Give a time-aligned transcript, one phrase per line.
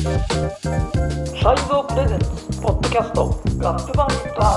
[0.00, 0.12] サイ
[1.68, 2.26] ゾープレゼンツ
[2.62, 4.42] ポッドキャストラップバンディット。
[4.42, 4.56] R、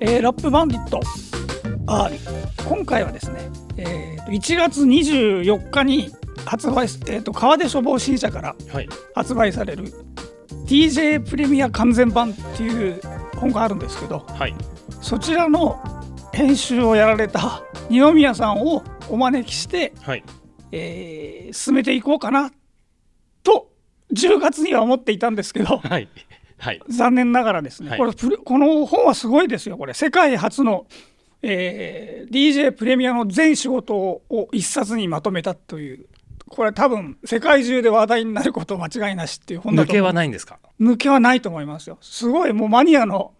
[0.00, 1.00] えー、ラップバンディット。
[1.86, 2.16] R
[2.68, 3.38] 今回はですね、
[3.76, 6.10] えー、と1月24日に
[6.44, 8.88] 発売、えー、と川出処方新社からはい。
[9.14, 9.84] 発売される
[10.66, 13.00] DJ プレミア完全版っていう
[13.36, 14.56] 本があるんですけどはい。
[15.00, 15.80] そちらの
[16.32, 20.24] 編集をやられた二宮さんをお招きして、はい
[20.72, 22.50] えー進めていこうかな
[23.42, 23.70] と
[24.12, 26.08] 10月には思っていたんですけど はい。
[26.58, 26.80] はい。
[26.88, 27.98] 残念ながらですね、はい。
[27.98, 29.94] これこの本はすごいですよこれ。
[29.94, 30.86] 世界初の、
[31.42, 36.06] えー DJ プレミアの全仕事を一冊にまとめたという
[36.48, 40.06] これ多分世界中で話題になること間違いなしっていう本だ抜けと思う。
[40.08, 40.58] はないんですか？
[40.80, 41.96] 抜けはないと思いますよ。
[42.02, 43.32] すごいもうマニアの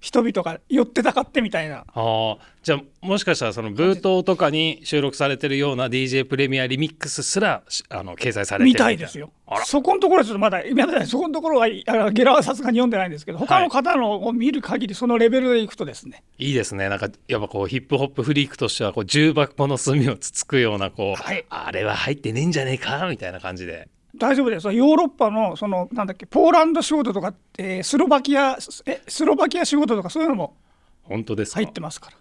[0.00, 1.84] 人々が寄ってたかってみたいな。
[1.86, 9.30] ああじゃあもしかしたらそのブートとかに収録されてるような DJ プレミアリミックスすらしあの掲載されてるみたいですよ。
[9.64, 10.62] そこのところはちょっとまだ
[11.06, 16.88] そこのところはあゲラはさすがに読んでないんですけど他の方のを見る限りそのレベルでいくとですね、いいですね。
[16.88, 21.44] なんかやっぱこうヒップホップフリークとしてはこう重箱の隅をつつくようなこう、はい。
[21.50, 23.88] あれは入ってねえんじゃねえかみたいな感じで
[24.20, 30.56] 大丈夫ですヨーロッパのそのなんだっけポーランド仕事とか、えースロバキアえスロバキア仕事とかそういうのも
[31.02, 31.60] 本当ですか？
[31.60, 32.16] 入ってますから。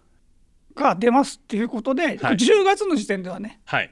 [0.75, 2.17] が出ますっていうことで、はい。
[2.17, 3.91] 10月の時点ではね、はい。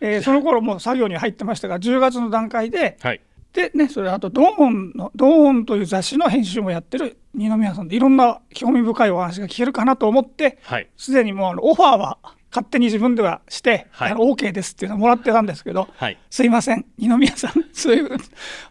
[0.00, 3.20] えーその頃もう作業に入ってましたが10月の段階ではい。
[3.52, 10.88] でねそれあとドーンのドーンという雑誌の編集もやってる二宮さんでいろんな興味深いお話が聞けるかなと思ってはい。
[10.96, 12.18] すでにもうあのオファーは
[12.50, 14.12] 勝手に自分ではして、はい。
[14.12, 16.18] あの OK ですっていうのをもらってたんですけど、はい。
[16.30, 16.84] すいません。
[16.98, 18.08] 二宮さん そういう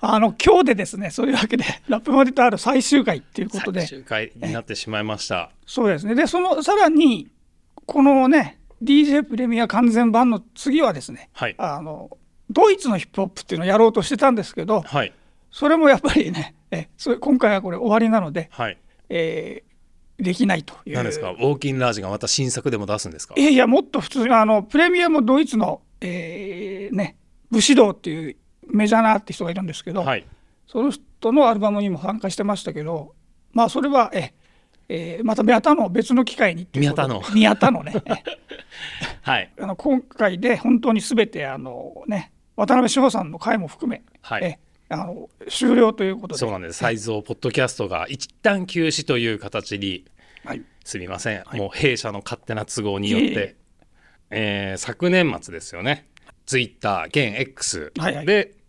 [0.01, 3.81] あの今日でですねそういうわけで ラップマディタール最終回っていうことで。
[3.81, 5.51] 最終回になってしまいました。
[5.65, 6.15] そうですね。
[6.15, 7.29] でそのさらに
[7.85, 11.55] このね DJ プレミア完全版の次はですねはい。
[11.57, 12.09] あの
[12.49, 15.13] ドイツのヒップホップっていうのをやろうとしてたんですけどはい。
[15.51, 18.77] それもやっぱりねえそれ今回はこれ終わりなので、はい。
[19.07, 19.68] えー
[20.19, 20.95] できないという。
[20.95, 21.31] 何ですか？
[21.31, 23.35] ウォーキンラージがまた新作でも出すんですか？
[23.37, 27.17] いやいやもっと普通にあのプレミアもドイツの、えーね、
[27.51, 28.35] 武士道っていう
[28.67, 30.25] メジャーなアーティストがいるんですけど、はい。
[30.67, 33.15] その人のアルバムにも参加してましたけど
[33.53, 34.33] まあそれはえ、
[34.87, 37.21] えーまた宮田の別の機会に宮田の。
[37.33, 37.93] 宮田のね。
[38.05, 38.11] え
[39.23, 39.51] はい。
[39.59, 44.43] あの今回で本当に全てあのね渡辺志保さんの回も含め、はい。
[44.43, 46.39] えあの終了ということで。
[46.39, 46.79] そうなんです。
[46.79, 50.05] サイズをポッドキャストが一旦休止という形に
[50.43, 50.63] はい。
[50.83, 53.55] すみません、もう弊社の勝手な都合によって、いえいえ。
[54.31, 56.09] えー昨年末ですよね。
[56.45, 58.25] ツイッター現 X で、はいはい。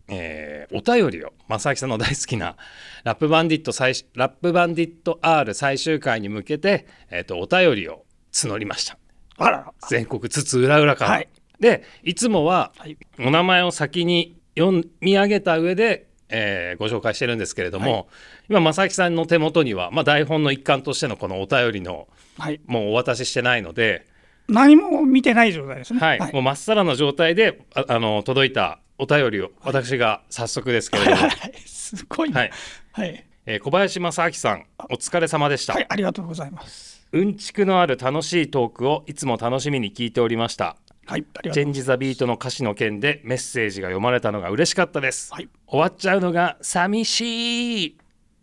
[0.09, 2.57] えーお便りを正明さんの大好きな
[3.05, 8.99] ラップバンディット最終ラップバンディット R 最終回に向けて、えー、とお便りを募りました。
[9.39, 9.73] あらら。
[9.89, 11.29] 全国津々浦々から、はい。
[11.61, 12.99] でいつもははい。
[13.19, 18.05] お名前を先に読み上げた上で、えーご紹介してるんですけれども、はい。
[18.51, 22.09] 今正木さんの手元には、まあ、台本の一環としてのこのお便りの
[22.39, 22.61] はい。
[22.67, 24.07] もうお渡ししてないので、
[24.49, 26.01] 何も見てない状態ですね。
[26.01, 26.33] はい。
[26.33, 31.31] もうまっさらな状態でああの届いたお便りを私が早速ですけれども、はい。
[31.67, 32.51] すごい、はい。
[32.93, 37.01] はい、えー小林正明さんお疲れ様でした、はい、ありがとうございます。
[37.13, 40.77] うんちくのある楽しいトークをいつも楽しみに聞いておりました
[41.07, 45.49] はい、チェンジ・ザ・ビートの歌詞の件でメッセージが読まれたのが嬉しかったです、はい。
[45.67, 47.99] 終わっちゃうのが寂しい。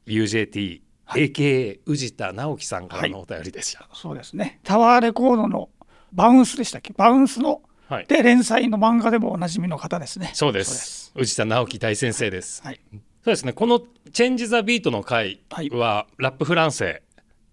[0.05, 4.59] UJT、AKA 宇治田直樹さんからのお便りでした、そうですね。
[4.63, 5.69] タワーレコードの
[6.11, 6.93] バウンスでしたっけ？
[6.97, 8.05] バウンスの、はい。
[8.07, 10.31] で連載の漫画でもおなじみの方ですね。
[10.33, 11.13] そうです。
[11.15, 13.53] 宇治田直樹大先生です、はい、そうですね。
[13.53, 13.81] この
[14.11, 15.41] チェンジ・ザ・ビートの回
[15.71, 17.01] は、ラップフランセ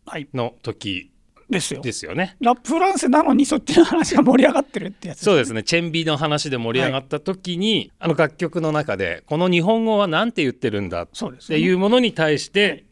[0.06, 1.10] はい、の時
[1.50, 1.80] ですよ。
[1.82, 2.36] ですよね。
[2.40, 5.62] ラップフランセなのにそっちの話が盛り上がってるってやつですそうですね。
[5.62, 11.58] チェンビの話で盛り上がった時に、あの楽曲の中でこの日本語は何て言ってるんだっそうですね。
[11.58, 12.84] ていうものに対して、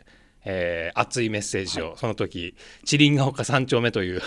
[0.45, 2.55] えー熱いメッセージを、その時
[2.85, 4.21] チリンガ丘三丁目という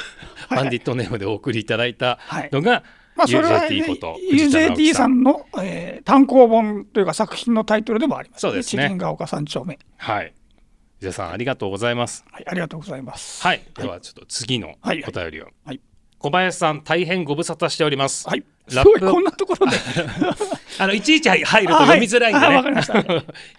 [0.50, 0.58] はい。
[0.58, 2.50] バンディットネームでお送りいただいたはい。
[2.52, 2.84] のが、
[3.16, 5.24] まあ、それは、UJT こと UJT 樹さんさん。
[5.24, 8.84] の、えー単行本というか作品のタイトルでもあります、そうですね。
[8.84, 9.78] チリンガ丘三丁目。
[9.98, 10.34] はい
[11.00, 13.44] 藤田さんありがとうございますはい、ありがとうございます。
[13.44, 15.82] はいではちょっと次のおはい便りを、はい、
[16.20, 19.78] 小林さん大変ご無沙汰しております、はい、すラップこんなところで。
[20.78, 22.48] あのいちいち入ると読みづらいんでね。
[22.48, 23.06] あはいかりました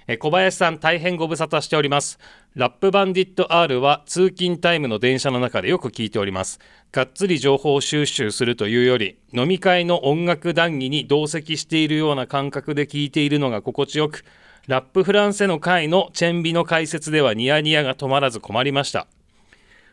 [0.06, 2.18] え小林さん大変ご無沙汰しております。
[2.54, 6.58] ラップバンディット R は通勤タイムの電車の中でよく聞いております。
[6.92, 14.24] がっつり情報収集するというより、飲み会の音楽談義に同席しているような感覚で聞いているのが心地よく、
[14.66, 19.06] ラップフランセの回のチェンビの解説ではニヤニヤが止まらず困りました。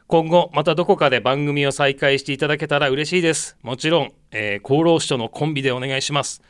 [0.08, 3.56] 今後またどこかで番組を再開していただけたら嬉しいです。
[3.62, 6.42] もちろん、えー厚労省のコンビでお願いします。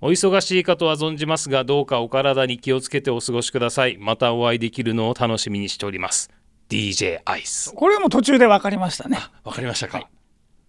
[0.00, 6.30] お忙しいかとは存じますがどうかお体に気をつけてお過ごしくださいまたお会いできるのを楽しみにしております
[6.68, 10.08] DJ アイスこれも途中で分かりましたねわかりましたか、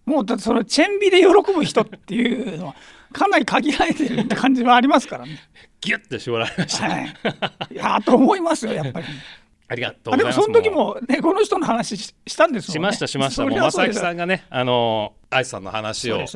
[0.04, 2.74] もうだってそのチェンビで喜ぶ人っていうのは
[3.12, 5.38] かなり限られてるって感じはありますからね。
[5.80, 7.04] ギュッと絞られました、はい。
[7.70, 9.06] いやーと思いますよやっぱり。
[9.70, 12.92] ありがとうあでもその時もねこの人の話ししたんですもんね。
[12.92, 16.26] しましたしましたそもう正木さんがねあのアイスさんの話を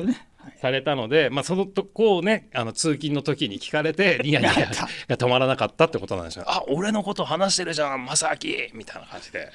[0.61, 6.45] されたので、まあ、そのとこをねあの通勤の時に聞かれて ニヤニヤが止まらなかったってことなんですよ。
[6.47, 9.51] あ俺のこと話してるじゃん正明みたいな感じで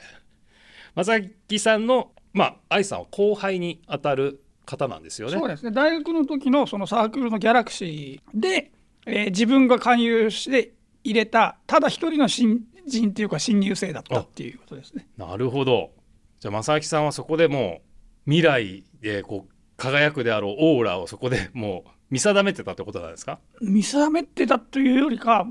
[0.95, 5.39] 正明さんのまあ愛さんは後輩に当たる方なんですよね。
[5.39, 8.71] そうですね大学の時のそのサークルのギャラクシーで、
[9.07, 10.73] えー自分が勧誘して
[11.05, 15.09] 入れたただ一人の新人っていうか新入生だったっていうことですね。
[15.17, 15.91] なるほど
[16.39, 17.81] じゃあ正明さんはそこでも
[18.27, 23.39] う未来でこう輝くであろうオーラをそこでもう見定めてたってことなんですか？
[23.63, 25.47] 見定めてたというよりか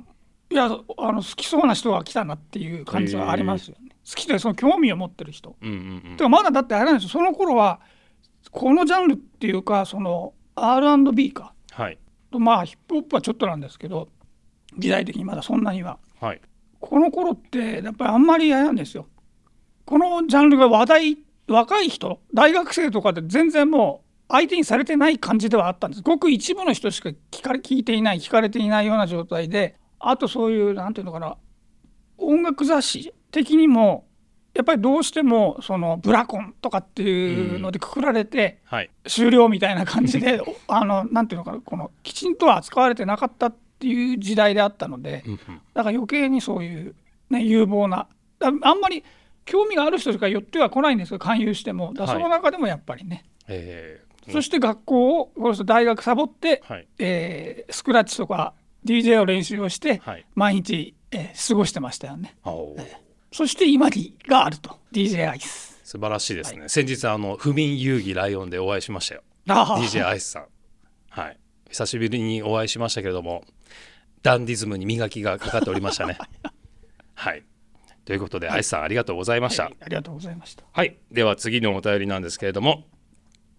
[0.52, 0.70] いやあ
[1.12, 3.90] の好きそうな人が来たなっていう感じはありますよね。
[4.08, 5.56] 好きでその興味を持ってる人。
[5.62, 7.80] うんうんうんてかまだだってあれなんですよその頃は
[8.52, 11.54] このジャンルっていうかその R&B か。
[11.72, 11.98] はい。
[12.32, 14.10] とまあヒップホップはちょっとなんですけど
[14.78, 16.00] 時代的にまだそんなには。
[16.20, 16.42] はい。
[16.80, 19.08] この頃ってやっぱりあんまりあれなんですよ。
[19.86, 21.18] このジャンルが話題
[21.48, 26.04] 若い人大学生とかで全然もう相手にされてない感じではあったんです。
[26.04, 31.38] ごく一部の人しか聞かれ聞いていない聞かれていないような状態であとそういうなんていうのかな
[32.18, 34.06] 音楽雑誌的にも
[34.54, 38.90] やっぱりどうしてもそのブラコンとかっていうのでくくられてはい。
[39.06, 45.24] 終了みたいな感じで あのなんていうのかなこのきちんとは扱われてなかったっていう時代であったので
[45.74, 46.96] だから余計にそういう、
[47.30, 48.08] ね、有望な
[48.40, 49.04] だあんまり
[49.46, 51.94] 興味がある人しか寄っては来ないんですけど勧誘しても。
[51.94, 56.88] だその中でもやっぱりね、えーそして学校をこの人大学サボって、はい。
[57.00, 58.54] えースクラッチとか
[58.86, 60.26] DJ を練習をしてはい。
[60.36, 62.36] 毎日、えー過ごしてましたよね
[63.32, 64.78] そして今にがあると。
[64.92, 69.24] DJ アイス素晴らしいですね、先日あの不眠遊戯ライオンでお会いしましたよ。
[69.48, 70.46] DJ アイスさん。
[71.10, 71.38] はい。
[71.70, 73.44] 久しぶりにお会いしましたけれども
[74.24, 76.18] ダンディズムに磨きがかかっておりましたね。
[77.16, 77.44] はい。
[78.06, 79.66] ということで、アイスさんありがとうございました。
[79.66, 79.78] はい。
[79.82, 80.64] ありがとうございました。
[80.72, 82.86] はい、では次のお便りなんですけれども、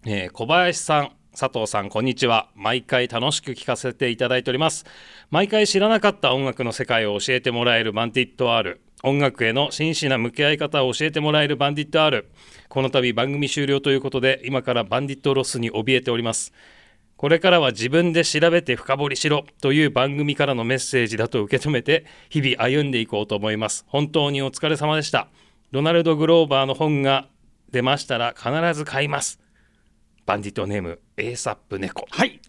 [0.05, 2.49] えー小林さん、佐藤さん、こんにちは。
[2.55, 4.85] 毎回楽しく聞かせていただいております。
[5.29, 8.81] 毎回知らなかった音楽の世界を教えてもらえるバンディット R。
[9.03, 12.29] 音楽への真摯な向き合い方を教えてもらえるバンディット R。
[12.69, 16.53] この度番組終了ということで、今からバンディットロスに怯えております。
[17.17, 23.85] これからは自分で調べて深掘りしろという番組からのメッセージだと受け止めて日々歩んでいこうと思います。
[23.87, 25.27] 本当にお疲れ様でした。
[25.71, 27.27] ドナルド・グローバーの本が
[27.71, 29.39] 出ましたら必ず買います。
[30.25, 32.07] バンディットネーム、エーサップ猫。
[32.09, 32.40] はい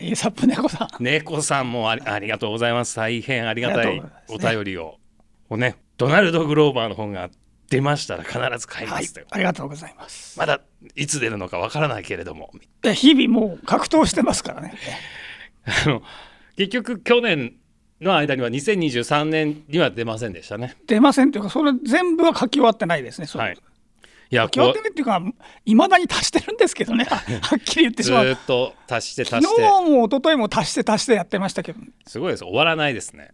[0.00, 1.02] エーサップ猫さん。
[1.02, 2.96] 猫さんもありありがとうございます。
[2.96, 4.98] 大変ありがたいお便りを。
[5.48, 7.30] こうね、ドナルド・グローバーの本が
[7.68, 10.38] 出ましたら必ず買いまはいすと、ありがとうございます。
[10.38, 10.60] まだ
[10.94, 12.52] いつ出るのかわからないけれども、
[12.82, 14.74] で日々もう格闘してますからね。
[15.86, 16.02] あの
[16.56, 17.54] 結局去年
[18.00, 20.76] の間には2023年には出ませんでしたね。
[20.86, 23.58] 出ませんというかそれ全部は書き終わってないですねはい。
[24.30, 25.22] いや、書き終わっこてないっていうか
[25.64, 27.04] いまだに足してるんですけどね。
[27.04, 28.26] は はっきり言ってうしまう。
[28.26, 31.80] ずーっと足して昨日足して、も一昨日も足して足してやってましたけど。
[32.06, 32.44] すごいです。
[32.44, 33.30] 終わらないですね。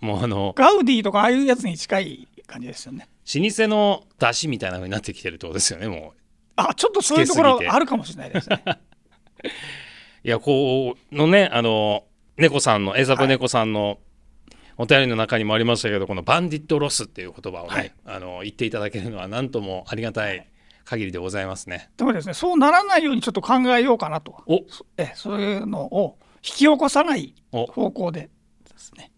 [0.00, 3.08] もうあの、ガウディとかああいうやつに近い感じですよね。
[3.34, 6.18] 老舗の出汁みたいな風になってきてるってことですよね、もう。
[6.56, 8.62] あちょっとそういうところあるかもしれないですね。
[10.24, 12.04] いや、こうのね、あの、
[12.36, 13.98] 猫さんの、エザプ猫さんの
[14.78, 17.92] お便りの中にもありましたけど、このバンディットロスっていう言葉をね、はい。
[18.06, 20.48] あの言っていただけるのは何ともありがたい
[20.84, 21.90] 限りでございますね。
[21.96, 24.42] でもですねそうならないようにちょっと考えようかなと。
[24.46, 24.60] お。
[24.96, 27.66] えそういうのを引き起こさないお。
[27.66, 28.30] 方向で
[28.68, 29.10] ですね。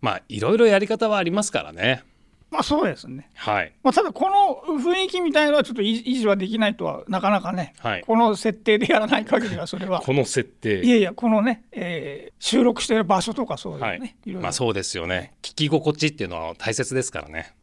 [0.00, 2.04] まあ、いろいろやり方はありますからね。
[2.50, 3.30] まあそうですね。
[3.34, 3.72] はい。
[3.82, 8.02] まあ、ただこの雰囲気みたいのはちょっと維維持はできないとはなかなかね、はい。
[8.02, 10.00] この設定でやらない限りはそれは。
[10.00, 10.84] この設定。
[10.84, 13.98] いやいやこのね、えー収録している場所とかそういうね、はい。
[13.98, 15.34] い、ろいろ、まあそうですよね。
[15.42, 17.54] 聞き心地っていうのは大切ですからね。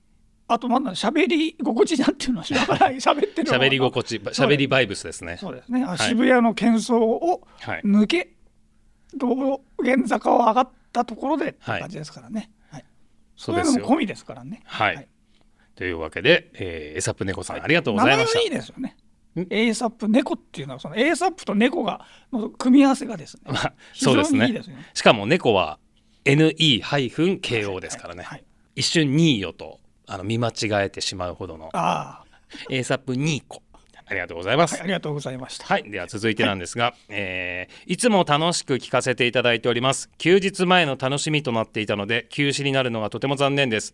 [0.47, 2.95] あとまだ喋り心地なんていうのは知らない。
[2.99, 5.37] 喋ってる喋り心地、喋りバイブスですね。
[5.39, 5.97] そうですね、あい。
[5.97, 7.81] 渋谷の喧騒をはい。
[7.83, 8.33] 抜け
[9.15, 11.81] 道玄坂を上がったところでってはい。
[11.81, 12.49] 感じですからね、はい
[13.43, 13.71] そうですよ。
[13.71, 14.61] そういうのも込みですからね。
[14.65, 14.95] はい。
[14.95, 15.07] はい。
[15.75, 18.39] というわけで、えーエサプ猫さん、ありがとうございました。
[18.41, 18.49] いい。
[18.49, 18.95] ですよね。
[19.35, 24.41] ASAP 猫っていうのはその ASAP と猫がの組み合わせがですねまあ、そうですね。
[24.41, 24.85] にいいですよね。
[24.93, 25.79] しかも猫は
[26.25, 28.43] NE-KO ですからね、はい。
[28.75, 31.69] 一瞬ニーヨとあの見間違えてしまうほどの。
[31.73, 32.25] ああ
[32.69, 33.62] A サップニーコ
[34.13, 34.75] ありがとうございます。
[34.75, 35.65] はい、ありがとうございました。
[35.65, 40.09] はい、では続いてなんですが、えーいつも楽しく聞かせていただいております。
[40.17, 43.93] 休日前の楽しみとなっていたので、休止になるのがとても残念です。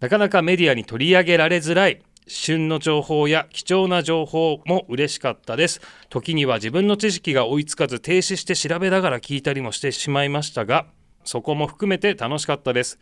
[0.00, 5.80] なかなかメディアに取り上げられづらい旬の情報や貴重な情報も嬉しかったです。
[6.08, 10.86] 時には自分の知識が追いつかず停止して調べながら聞いたりもしてしまいましたが、
[11.24, 12.98] そこも含めて楽しかったです。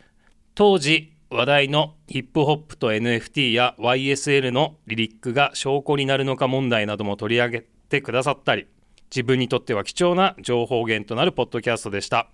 [0.55, 8.67] 当時話題のヒップホップと NFT や YSL のリリックが証拠になるのか問題なども取り上げてくださったり
[9.09, 12.27] 自分にとっては貴重な情報源となるポッドキャストでした。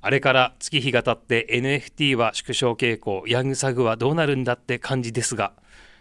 [0.00, 5.52] あれから月日が経って NFT は縮小傾向ヤングサグはどうなるんだって感じですが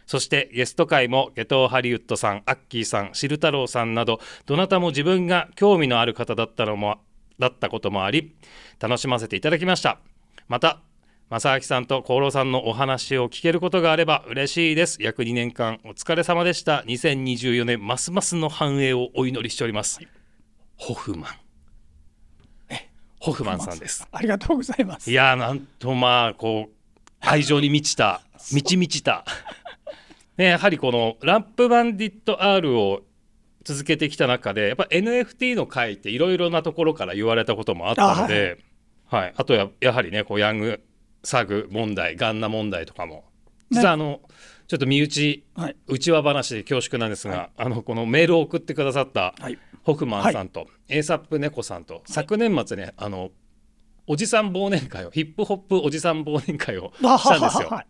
[0.06, 7.00] そしてゲスト会もゲトーハリウッドさん、アッキーさん、シル太郎さんなどどなたも自分が興味のある方だったのも
[7.40, 8.36] だったこともあり
[8.80, 9.98] 楽しませていただきました。
[10.48, 10.82] また
[11.34, 15.02] 正明さんと厚労さんのお話を聞けることがあれば嬉しいです。
[15.02, 16.84] 約2年間お疲れ様でした。
[16.86, 20.00] 2024年ますますの繁栄をお祈りしております、
[20.76, 22.78] ホフマン。
[23.20, 24.08] ホフマンさんです。
[24.12, 25.10] ありがとうございます。
[25.10, 26.74] いやーなんとまあこう
[27.20, 28.22] 愛情に満ちた
[28.52, 29.26] 満ち満ちた。
[30.38, 33.02] ねやはりこのラップバンディット R を
[33.64, 38.60] 続けてきた中でやっぱ NFT の回っていろいろなところから言われたこともあったので
[39.08, 40.82] はい、あとややはりねこうヤング
[41.24, 43.24] サグ問題ガンナ問題とかも
[43.70, 44.22] 実はあの、
[44.68, 45.76] ちょっと身内はい。
[45.88, 49.58] 内輪話で恐縮なんですが、あのこのメールを送ってくださったはい。
[49.84, 53.32] ホフマンさんと、エーサップ猫さんと、昨年末ねあの
[54.08, 57.70] おじさん忘年会をヒップホップおじさん忘年会をあしたんですよ。
[57.70, 57.88] はい。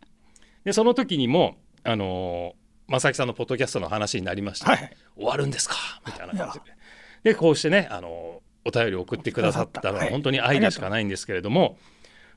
[0.63, 4.96] でその時にもあのー正木さんのポッドキャストの話になりました、はい。
[5.16, 5.75] 終わるんですか？
[6.06, 11.78] みたいな感じででこうしてねあのお便りを送ってくださったのははい本当に愛でしかないんですけれども、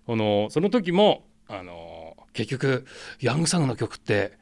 [0.06, 2.86] このその時もあの結局
[3.20, 4.32] ヤングサグの曲って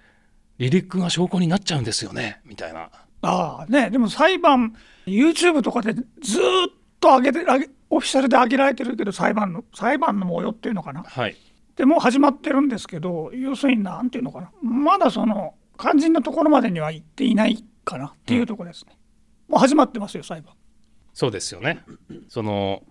[0.59, 2.91] リリックが証拠になっちゃうんですよねみたいな。
[3.23, 11.03] ああね、でも裁判 YouTube とかでずーっと上げて上げオフィシャルで上げられてるけど裁判の裁判の模様っていうのかな。
[11.03, 11.37] はい。
[11.77, 14.51] でもう始まってるんですけど要するになんていうのかな。
[14.63, 18.97] まだその肝心なところまでには行っていないかなっていうところですね、
[19.49, 20.55] もう始まってますよ裁判。
[21.15, 21.83] そうですよね。
[22.29, 22.83] その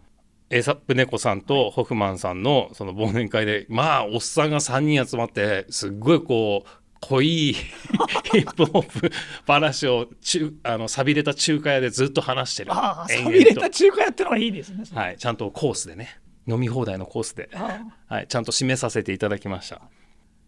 [0.54, 6.70] エーサップ猫さんとホフマンさんのその忘年会でまあおっさんが3人集まってすっごいこう
[7.02, 7.54] 濃い
[8.32, 9.12] ヒップホップ
[9.46, 19.82] 話を中あの寂れた中華屋でずっと話してるああ延々寂れとた中華やってのがいいですね、はい、ちゃんとコースでね飲み放題のコースで、あはい、ちゃんと締めさせていただきました。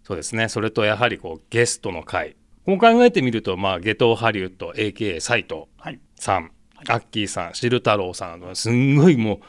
[0.04, 0.50] そうですね。
[0.50, 2.36] それとやはりこうゲストの回
[2.66, 6.00] こう考えてみるとまあゲトーハリウッド AKA 斎藤あはい。
[6.16, 6.52] さん、
[6.88, 9.40] アッキーさん、シル太郎さん、すんごいもう、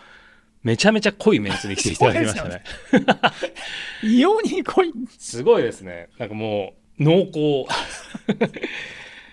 [0.66, 2.64] めちゃめちゃ濃いメンツに来ていただきましたね。
[4.02, 6.08] 異様に濃いすごいですね。
[6.18, 7.72] なんかもう、濃厚。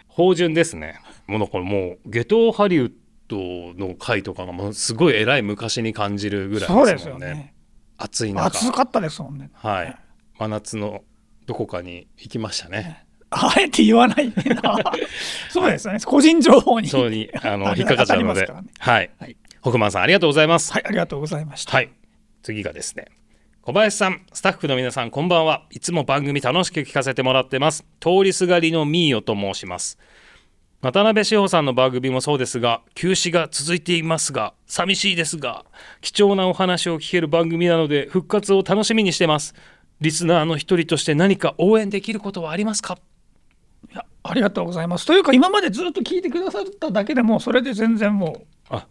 [0.10, 1.00] 芳醇ですね。
[1.26, 2.92] もうだからもう、ゲトーハリウッ
[3.28, 7.28] ドの回とかがもうすごい偉い昔に感じるぐらいですすもんね。
[7.30, 7.56] よね
[7.98, 8.46] 暑い中。
[8.46, 9.98] 暑かったですもんねはい。
[10.38, 11.04] 真夏の
[11.48, 13.06] どこかに行きましたね。
[13.32, 14.32] あえて言わない
[15.50, 18.48] そうですよね個人情報にそうに、あの、あ引っかかっちゃうので。
[18.78, 19.10] はい。
[19.18, 20.74] はいホフマンさん、ありがとうございます。
[20.74, 21.90] はいありがとうございましたはい。
[22.42, 23.06] 次がですね。
[23.62, 25.64] 小林さん、スタッフの皆さん、こんばんは。
[25.72, 27.86] いつも番組楽しく聞かせてもらってます。
[28.02, 29.98] 通りすがりのミーヨと申します。
[30.82, 35.64] 渡辺志保さんの番組もそうですが、休止が続いていますが、寂しいですが、
[36.02, 39.56] 貴重なお話を聞ける番組なので、復活を楽しみにしてます。
[40.02, 42.98] リスナーの一人として何か応援できることはありますか？
[43.90, 48.88] いやありがとうございますというか今までずっと聞いてくださっただけでもそれで全然もあ、うあ。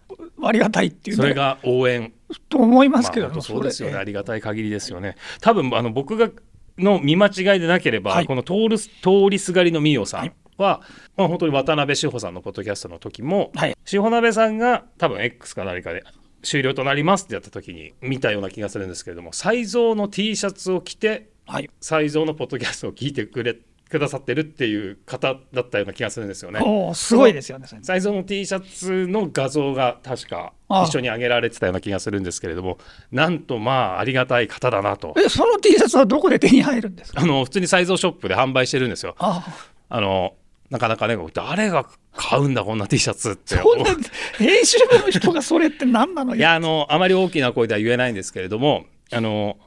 [0.53, 1.23] りがたいっていうね。
[1.23, 2.13] それが応援。
[2.49, 5.17] と思いますまあけども、本当そうですよね、れありがたい限りですよね。
[5.41, 6.31] 多分あの僕が
[6.79, 8.27] の見間違いでなければ、はい。
[8.27, 8.91] この通る通
[9.31, 10.81] りすがりのみおさんは、
[11.17, 13.77] まあ、本当に渡辺志保さんのポッドキャストの時も、はい。
[13.85, 16.05] 志保鍋さんが多分 X か何かで
[16.43, 23.57] 終了となりますってやった時に見たような気がするんですけれども才蔵の T シャツを着てはい、才蔵のポッドキャストを聞いてくれ
[23.93, 26.61] くださってるっていう方だったような気がするんですよね。
[26.65, 32.79] おーすごいですよねそれ才蔵の T シャツの画像が確か一緒に上げられてたような気がするんですけれども
[33.11, 35.15] なんとまあありがたい方だなと。
[35.19, 37.21] えその T シャツはどこで手に入るんですか？
[37.21, 39.15] あの普通に才蔵ショップで販売してるんですよ。
[39.19, 39.47] あ
[39.91, 40.01] あ。
[40.01, 40.35] の
[40.71, 43.57] なかなかね誰が買うんだこんな T シャツって。
[43.57, 43.85] そんな
[44.39, 49.59] 編集部の人がそれって何なのいやあのあまり大きな声では言えないんですけれどもあの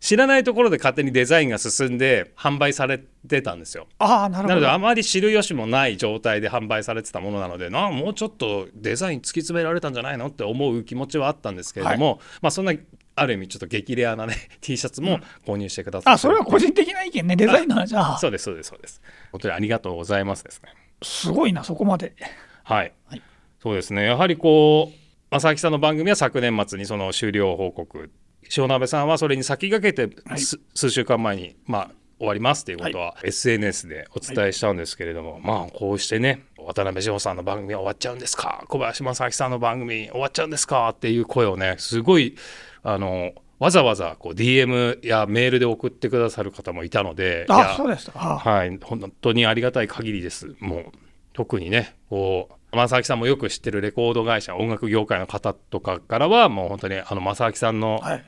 [0.00, 3.86] 知らないところで勝手にデザインが進んで販売されてたんですよ。
[3.98, 4.48] ああなるほど。
[4.48, 12.72] なのであまり知る由もない状態で販売されてたものなのでなあもうちょっとデザイン突き詰められたんじゃないのって思う気持ちはあったんですけれども、まあそんな
[13.16, 17.36] ある意味ちょっと激レアなね T シャツも購入してくださって、あそれは個人的な意見ね。
[17.36, 18.18] デザインの話あ。
[18.18, 19.00] そうですそうですそうです。
[19.32, 20.68] 本当にありがとうございますですね。
[21.02, 22.14] すごいなそこまで。
[22.62, 23.22] はい、はい。
[23.62, 24.04] そうですね。
[24.04, 28.10] やはりこう正木さんの番組は昨年末にその終了報告
[28.56, 30.38] 塩鍋さんはそれに先駆けて、はい。
[30.40, 38.64] す数週間前にまあ終わりますっていうことは SNS でお伝えしたんですけれども、まあこうしてね渡辺翔さんの番組は終わっちゃうんですか？
[38.68, 40.88] 小林正明さんの番組終わっちゃうんですか？
[40.90, 42.36] っていう声をねすごい
[42.82, 48.12] あのわざわざこう DM やメールで送ってくださる方もいたのであそうでした。
[48.14, 48.38] あ。
[48.38, 50.54] はい、本当にありがたい限りです。
[50.60, 50.84] もう
[51.32, 58.24] 特にね、こう正明さんもよく知ってるレコード会社、音楽業界の方とかからは、もう本当にあの正明さんのはい。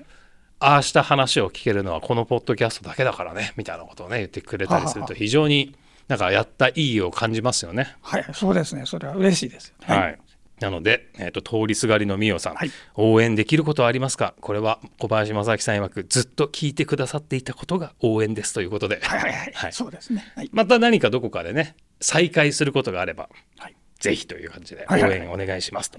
[0.60, 5.76] ああした話を聞けるのはこのポッドキャストだけだからねみたいなことをね言ってくれたりすると非常に
[6.08, 7.94] なんかやった意義を感じますよね。
[8.02, 8.84] はいそうですね。
[8.84, 9.94] それは嬉しいですよね。
[9.96, 10.18] はい、
[10.58, 12.72] なので、えー、と通りすがりのみおさん、はい。
[12.96, 14.34] 応援できることはありますか？
[14.40, 19.72] これは小林正明さん曰くずっと聞いてくださっていたことが応援ですということで、はいはいはい、はい。
[19.72, 20.24] そうですね。
[20.34, 23.28] はい、また何かどこかでね再開することがあれば
[23.58, 25.98] はい、ぜひという感じで応援お願いしますと。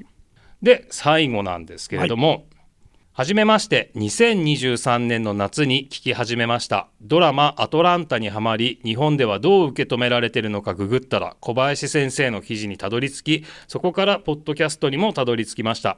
[0.62, 2.46] で最後なんですけれども、
[3.13, 6.88] はじめまして2023年の夏に聞き始めました。
[7.01, 15.98] ドラマ「アトランタ」にはまり日本ではどう受け止められているのかググったら小林先生の記事にたどり着きそこからポッドキャストにもたどり着きました。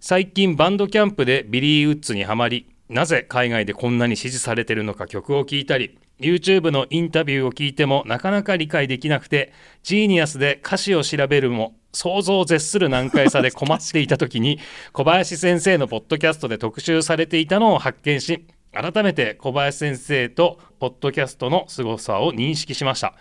[0.00, 14.58] 最近バンドキャンプでビリー・ウッズにはまりなぜ海外でこんなに支持されているのか曲を聴いたり YouTube のインタビューを聞いてもなかなか理解できなくてジーニアスで歌詞を調べるも想像を絶する難解さで困っていた時に
[14.92, 23.14] 小林先生のポッドキャストで特集されていたのを発見し改めて小林先生とポッドキャストの凄さを認識しました。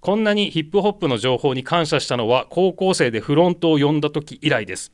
[0.00, 4.92] こんなにヒップホップの情報に感謝したのは高校生でフロントを読んだ時以来です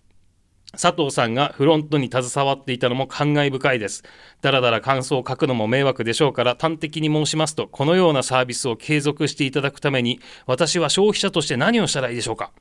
[0.80, 4.02] 佐藤さんがフロントに携わっていたのも感慨深いです。
[4.42, 12.52] だらだら感想を書くのも迷惑でしょうから端的に申しますと、このようなサービスを継続していただくために、私は消費者として何をしたらいいでしょうか。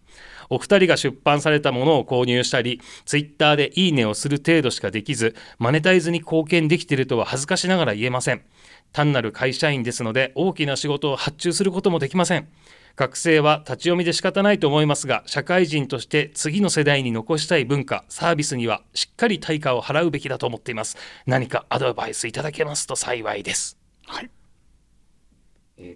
[0.50, 8.44] お二人が出版されたものを購入したり、ツイッターでいいねをする程度しかできず、マネタイズに貢献できているとは恥ずかしながら言えません。
[8.92, 12.48] 単なる会社員ですので、大きな仕事を発注することもできません。
[12.96, 20.96] 学生は立ち読みで仕方ないと思いますが社会人として次の世代に残したい文化サービスにはしっかり対価を払うべきだと思っています。
[21.26, 23.78] 何かアドバイスいただけますと幸いです。
[24.06, 24.30] はい、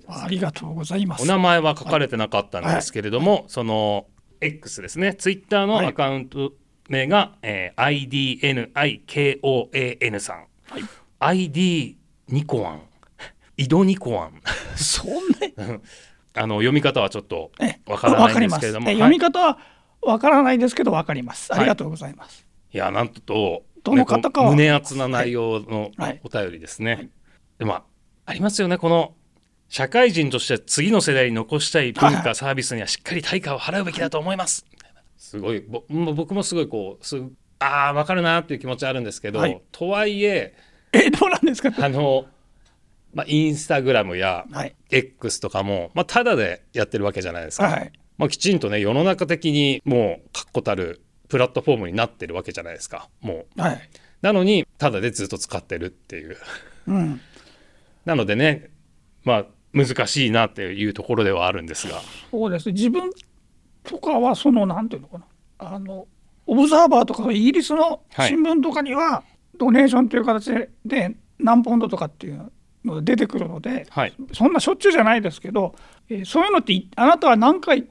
[0.08, 1.24] ありがとうございます。
[1.24, 4.08] お名前は書かれてなかったんですけれども、その
[4.42, 5.14] X ですね。
[5.14, 6.52] ツイッターのアカウント
[6.90, 8.40] 名が、えー
[8.74, 10.84] IDNIKOAN さん、はい。
[11.20, 12.82] ID ニコアン。
[13.58, 14.42] 井戸ニコアン。
[14.76, 15.08] そん
[15.56, 15.80] な
[16.36, 19.58] あの読み方はちょっとえわからないんですけれども、はい読み方は
[20.02, 21.52] わからないですけどわかります。
[21.52, 22.46] はいありがとうございます。
[22.72, 27.10] いやなんとどの方かはね胸熱な内容のはいお便りですね。
[27.58, 27.84] でまあ
[28.28, 29.14] ありますよねこの
[29.68, 34.66] 社会人として次の世代に残したい文はいは化サービスにはしっかり対価を払うべきだと思います。
[35.18, 37.22] すごい僕もすごいこうす
[37.60, 40.56] ああ分かるなっていう気持ちあるんですけど、はいとはいえ
[40.94, 41.72] えどうなんですか？
[41.86, 42.26] あの、
[43.14, 44.76] まあ、インスタグラムやはい。
[44.92, 47.68] X とかも、まあ、ただでやってるわけじゃないですか。
[47.68, 47.92] はい。
[48.18, 53.90] まあ、きちんとね世の中的にもう確固たるプラットフォームになってるわけじゃないですかもうはい。
[54.22, 56.38] なのにただでずっと使ってるっていう
[56.88, 57.22] うん。
[58.06, 58.70] なのでね
[59.24, 62.72] まあ難しいなっていうところではあるんですがそうです。
[62.72, 63.10] 自分
[63.84, 65.26] とかはそのなんていうのかな。
[65.60, 66.08] あの
[66.46, 69.24] オブザーバーとかイギリスのはい新聞とかには、
[69.58, 72.52] ドネーションという形でで何ポンドとかっていう
[72.84, 74.14] 出てくるので、はい。
[74.34, 75.76] そんなしょっちゅうじゃないですけど、
[76.10, 77.86] えーそういうのっていあなたは何回う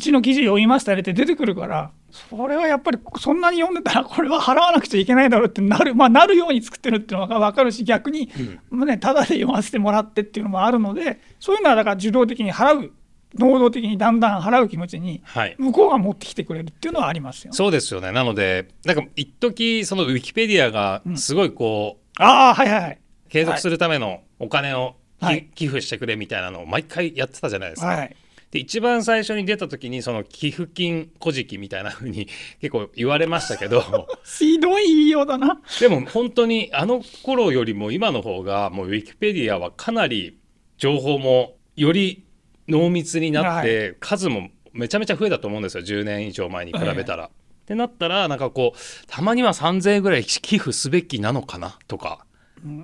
[0.00, 8.30] ちの記事読みましたねって出てくるからそれはやっぱりそんなに読んでたらこれは払わなくちゃいけないだろうってなる,、まあ、なるように作ってるっていうのが分かるし逆に、
[8.72, 12.92] ね、ただで読ませてもらってっていうのもあるのでそういうのはだから受動的に払う
[13.34, 15.54] 能動的にだんだん払う気持ちにはい。
[15.58, 17.56] 向こうが持ってきてくれるっていうのはありますよね。
[17.56, 18.10] そうですよね。
[18.10, 22.98] なのでなんか一時そのウィキペディアがすごいこう、ああはいはいはい。
[23.30, 25.48] 継続するためのお金をき、はい。
[25.54, 27.88] 寄付してくれみたいなのを毎回やってたじゃないですか。
[27.88, 28.16] はい。
[28.50, 32.26] で一番最初に出た時にその寄付金小じみたいな風に
[32.60, 34.08] 結構言われましたけど。
[34.26, 35.60] ひどい言いようだな。
[35.78, 40.36] でも本当にあの頃よりも今の方がもうウィキペディアはかなり
[40.78, 42.24] 情報もより
[42.66, 45.84] 濃密になって、数もめちゃめちゃ増えたと思うんですよ。
[45.84, 47.26] 10年以上前に比べたら。
[47.26, 47.30] っ
[47.66, 52.24] てなったらなんかこうたまには3,000円ぐらい寄付すべきなのかなとか。
[52.24, 52.29] うん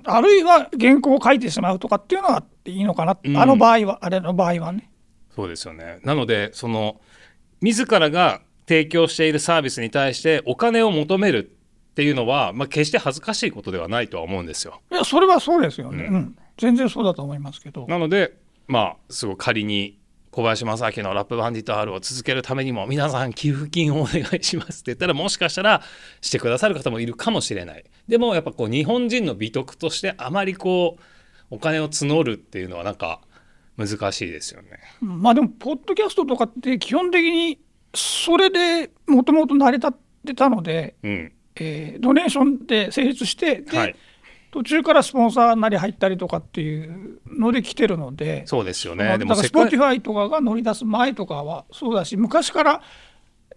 [0.05, 4.89] あるいは原稿を書いてしまうとかっていうのはいいのかな、うんあの場合はあれの場合はね。
[5.35, 5.99] そうですよね。
[6.03, 6.99] なのでその
[7.61, 11.49] 自らが提供しているサービスに対してお金を求める
[11.91, 14.81] っていうのは、まあ、決して恥ずかしいことではないとは思うんですよ。
[14.91, 17.85] いやそれはそうですよね、うんうん全然そうだと思いますけど。
[17.85, 18.35] なので
[18.67, 19.99] まあすごい仮に
[20.37, 25.81] 小林正明のラップバンディット R を続けるためにも皆さん寄付金をお願いしますって言ったらもしかしたら
[26.21, 27.83] してくださる方もいるかもしれない。
[28.07, 31.01] でもやっぱこう日本人の美徳としてあまりこう
[31.49, 33.21] お金を募るっていうのはなんか
[33.77, 34.77] 難しいですよね。
[35.01, 37.57] まあでもポッドキャストとかって基本的に
[37.95, 39.91] それでもともと成り立っ
[40.23, 41.33] てたので、うん。
[41.55, 43.95] えードネーションで成立してで、はい、
[44.51, 48.45] 途中からスポンサーなり入ったりとかっていうので来てるので。
[48.47, 49.17] そうですよまね。
[49.17, 52.81] だからスポティファイとかが乗り出す前とかはそうだし昔から、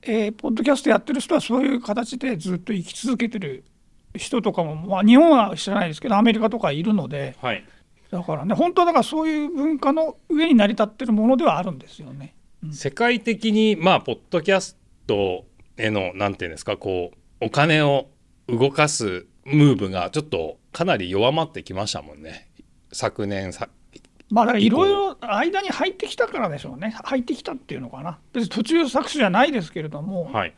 [0.03, 3.65] えーポッドキャストやってる人はそういう形でずっと生き続けてる
[4.17, 7.65] 人とかも、まあ、日本は知らないですけどアメリカとかいるのではい、
[8.11, 12.35] だからね本当はだからそういう文化の上に成り立ってるものではあるんですよね。
[12.73, 14.77] 世界的にまあポッドキャス
[15.07, 15.45] ト
[15.77, 18.09] へのなんていうんですかこうお金を
[18.49, 22.49] 動かすムーブがちょっとかなり弱まってきましたもんね。
[22.93, 23.69] 昨年さ
[24.31, 26.95] まあだからいろいろ間に入ってきたからでしょうね。
[27.05, 28.19] 入ってきたっていうのかな。
[28.33, 30.55] 別に途中搾取じゃないですけれども、はい。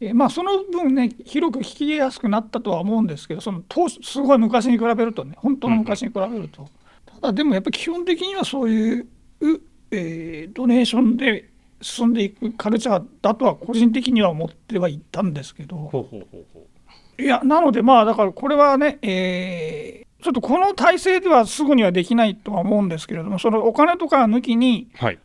[0.00, 6.68] えーまあその分ね広く聞きやすくなったとは思うんですけどその当初すごい昔に比べるとね本当の昔に比べると、
[7.06, 9.06] ただでもやっぱり基本的にはそういう、
[9.40, 9.60] う
[9.92, 15.76] えードネーションで進んでいくカルチャーだとは個人的には思ってはいたんですけど。
[15.76, 16.73] ほうほうほうほう
[17.18, 25.18] いやなのでまあだからこれはね、えーちょっとこの体制ではすぐにはできないとは思うんですけれどもそのお金とか抜きにはい。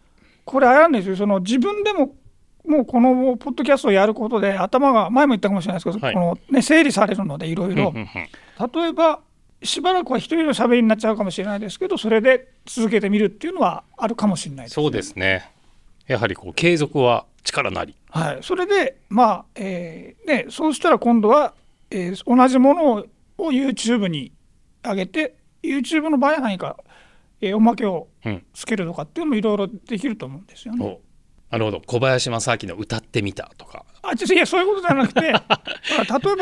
[0.43, 2.13] これあれなんですよその自分でも
[2.67, 6.13] もうこのポッドキャストをやることで頭が前も言ったかもしれないですけど、はい。
[6.13, 7.93] このね、整理されるのでいろいろ。
[7.93, 9.21] 例えば
[9.63, 15.49] しばらくは一人の喋りになっちゃうかもしれないですけどそれで続けてみるっていうのはあるかもしれないです、そうですね。
[16.07, 17.95] やはりこう継続は力なり。
[18.09, 21.53] はい、それでまあ、えーね、そうしたら今度は、
[21.91, 23.05] えー同じものを
[23.37, 24.31] を YouTube に
[24.83, 26.77] 上げて YouTube の場合は何か、
[27.41, 30.85] えーおまけをうんつけるとかっていうのもいろいろできると思うんですよね。
[30.85, 30.99] お
[31.51, 31.81] なるほど。
[31.85, 33.85] 小林正明の歌ってみたとか。
[34.03, 35.39] あいやそういうことじゃなくて 例えば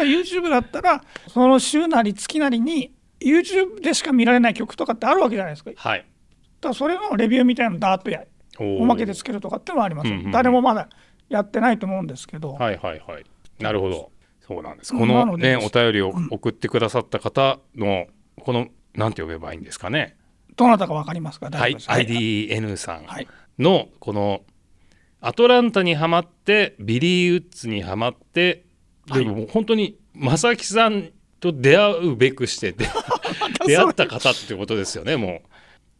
[0.03, 5.71] YouTube だったらその週なり月なりに YouTube でしか見られない曲とかってあるわけじゃないですか。
[5.75, 6.05] はい。
[6.61, 8.23] らそれのレビューみたいなのダーッとや
[8.59, 10.09] おおまけでつけるとかっていうのはあります。
[10.09, 10.31] うんうん。
[10.31, 10.89] 誰もまだ
[11.29, 13.23] やってないと思うんですけど、はいはいはい。
[13.59, 14.11] なるほど
[14.47, 14.93] そうなんです。
[14.93, 18.07] うんこのねお便りを送ってくださった方の
[18.41, 20.15] このなんて呼べばいいんですかね？
[20.55, 21.49] どなたか分かりますか？
[21.49, 21.75] 大はい。
[21.75, 23.27] IDN さんはい。
[23.59, 24.41] のこの
[25.19, 28.65] アトランタにはまってビリー・ウッズにはまって
[29.13, 32.85] でも本当に正明さんと出会うべくして出
[33.67, 35.49] 出会った方ってことですよねもう。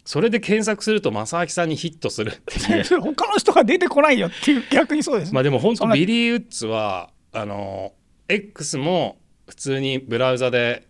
[0.05, 2.83] それで検索すると正明さんにヒットするっていう。
[3.01, 5.33] 他の人が出てこないよっていう逆にそうですね。
[5.33, 7.91] まあでも本当ビリー・ウッズはあの
[8.29, 10.87] X も普通にブラウザで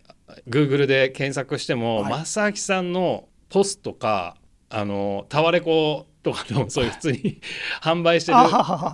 [0.48, 2.26] Google で検索しても、はい。
[2.26, 4.36] 正明さんのポストか
[4.70, 7.40] あのタワレコとかの そういう普通に
[7.80, 8.38] 販売してる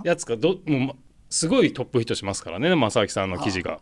[0.03, 0.95] やつがどもう
[1.29, 3.79] すごいトップヒットしますからね正明さんの記事が。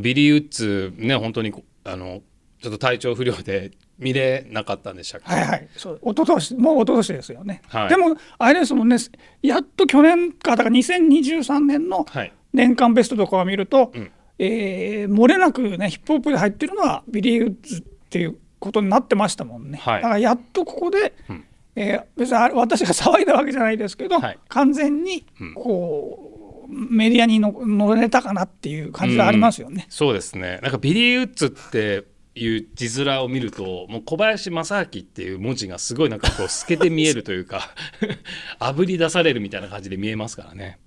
[0.00, 2.22] ビリー・ウッズね本当にこあの
[2.62, 7.60] ちょっと体調不良で見れなかったんでしたっけ、はいはい、そう一昨年もう一昨年ですよね。
[7.68, 7.88] はい。
[7.90, 8.96] でもあれですもんね
[9.42, 14.10] やっと去年かだから2023年のはい年間ベストとかを見ると、うん。
[14.38, 19.78] えー漏れなくねヒップホップで入ってるのはビリー・ウッズっていうことになってましたもんね。
[19.82, 20.02] はい。
[20.02, 21.44] だからやっとここで、うん。
[21.76, 24.38] えー別に私が騒いだわけじゃないですけど、はい。
[24.48, 25.54] 完全にうん。
[25.54, 29.86] こう、メディアにの乗れたかなっていう感じがありますよね。
[29.90, 30.58] そうですね。
[30.62, 37.74] なんかビリー・ウッズっていう字面を見るともう小林正明っていう文字がすごいなんかこう透けて見えるというか
[38.58, 40.78] あぶり出されるみたいな感じで見えますからね。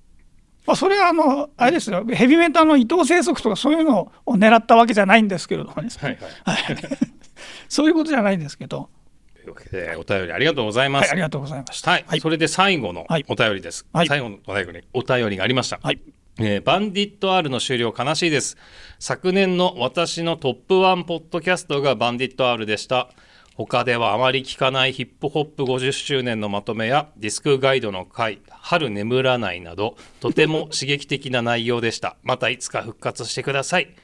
[0.66, 6.78] まあ、それはあのあれですよヘビメタの伊藤清則とかそういうのを狙ったわけじゃないんですけれどもね、はいはい、はい
[7.70, 8.90] そういうことじゃないんですけど、
[9.36, 11.04] というわけでお便りありがとうございます。
[11.04, 11.92] はい、ありがとうございました。
[11.92, 13.86] はい、はいそれで最後のはいお便りです。
[13.94, 15.80] はい最後のお便りお便りがありました。
[15.82, 16.00] はい
[16.40, 18.58] えーバンディット R の終了悲しいです。
[19.00, 23.10] 昨年の私のトップ1ポッドキャストがバンディット R でした。
[23.58, 32.18] 他ではあまり聞かないヒップホップ50周年のまとめやディスクガイドの回、春眠らないなど、とても刺激的な内容でした。
[32.24, 33.96] またいつか復活してください。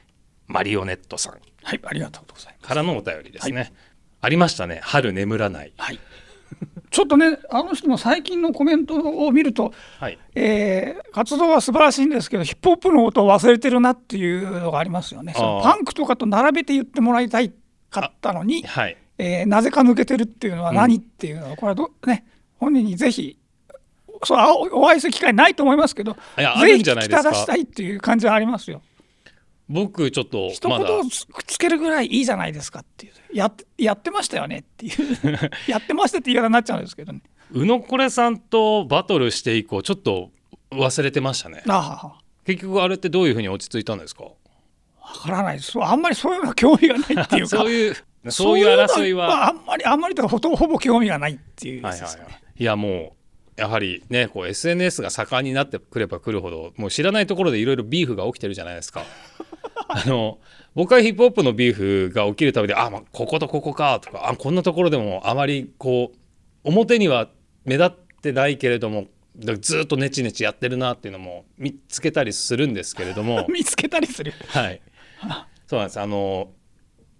[0.46, 1.34] マリオネットさん
[1.64, 2.66] はい、ありがとうございます。
[2.66, 3.72] からのお便りですね。
[4.22, 4.80] ありましたね。
[4.82, 5.72] 春眠らない。
[5.76, 5.98] はい、
[6.90, 10.18] ちょっとね、あの人の最近のコメントを見ると、はい。
[10.34, 15.34] えー活動は素晴らしいんですけど、ヒップホップのことを忘れてるなっていうのがありますよね。
[15.36, 17.52] そのパンクとかと並べて言ってもらいたい
[17.90, 18.96] かったのに、はい。
[19.24, 22.24] えーなぜか抜けてるっていうのは何っていうのは、これはど、ね、
[22.58, 23.38] 本人にぜひ、
[24.24, 27.22] そうあおお会いする機会ないと思いますけど、ぜひ聞きじゃないですか。
[27.24, 28.82] ただしたいっていう感じはありますよ。
[29.68, 30.84] 僕ちょっと一まだ。
[30.86, 33.12] 言つつけるぐらいいいじゃないですかっていう。
[33.36, 34.92] やっやってましたよねっていう。
[35.70, 37.22] やってましたって言い方になっちゃうんですけどね。
[37.52, 40.30] 宇野これさんとバトルして以降ちょっと
[40.72, 41.62] 忘れてましたね。
[42.44, 44.24] 結局あれってどういうふうに落ち着いたんですか？
[44.24, 44.34] わ
[45.22, 45.72] からないです。
[45.72, 47.48] そうあんまりそういうのは興味がないっていうか。
[47.56, 47.96] そういう
[48.28, 49.28] そういう争いは。
[49.28, 59.04] まあ、あんまりあんまりとかほとほぼ興味がないっていうやはいはいつですよね、はい、いやもうやはりねこう SNS が盛んになってくればくるほどもう知らないところでいろいろビーフが起きてるじゃないですか。
[59.88, 60.38] あの
[60.74, 66.18] 僕はヒップホップのビーフが起きるたびであ、まあ、こことここかとかあこんなところでもあまりこう
[66.64, 67.28] 表には
[67.64, 73.46] 目立ってないけれどもだずっとネチネチやってるなっていうのも見つけたりするんですけれども。
[73.52, 74.32] 見つけたりする。
[74.48, 74.80] はい。
[75.66, 76.00] そうなんです。
[76.00, 76.50] あの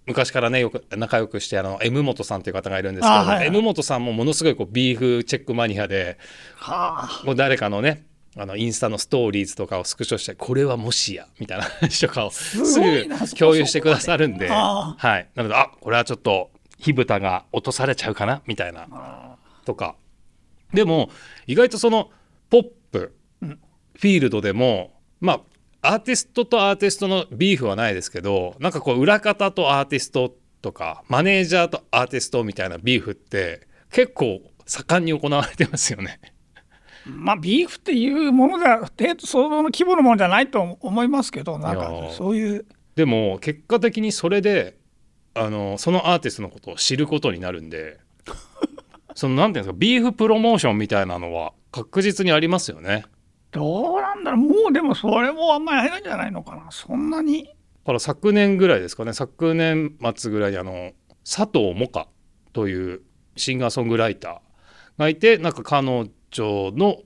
[0.06, 3.46] 昔からねよく仲良くしてあの M 本さんという方がいるんですけど、あはいはい。
[3.46, 6.18] M 本さんもものすごいこうビーフチェックマニアで
[6.56, 7.22] はあ。
[7.24, 8.04] もう誰かのね
[8.36, 19.96] あのインスタのストーリーズとかをスクショしてこれはもしやみたいな話とかをすごぐ共有してくださるんで、はい、なのであこれはちょっと火蓋が落とされちゃうかなみたいなとか。
[20.72, 21.10] でも
[21.46, 22.10] 意外とその
[22.50, 23.60] ポップうん。
[23.94, 25.40] フィールドでもまあ
[25.82, 36.20] アーティストとアーティストのビーフはないですけどなんかこう裏方とアーティストとかマネージャーとアーティストみたいなビーフって結構盛んに行われてますよね。
[37.04, 44.76] まあビーフっていうものでは程度その規模のものじゃないと思いますけどなんかそういうでも結果的にそれで
[45.34, 47.98] あのそのアーティストのことを知ることになるんで
[49.16, 53.04] そのなんていうんですかビーフプロモーションみたいなのは確実にありますよね。
[53.52, 54.40] どうなんだろう。
[54.40, 56.70] もうでもそれもあんまりあれなんじゃないのかな。
[56.70, 57.44] そんなに。
[57.44, 57.50] だ
[57.86, 59.12] から昨年ぐらいですかね。
[59.12, 60.92] 昨年末ぐらいにあの
[61.24, 62.08] 佐藤萌歌
[62.52, 63.02] という
[63.36, 66.98] シンガーソングライターがいてなんか彼女の